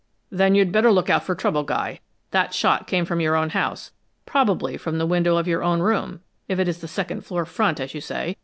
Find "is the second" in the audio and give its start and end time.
6.67-7.21